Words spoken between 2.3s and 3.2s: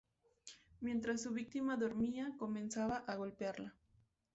comenzaba a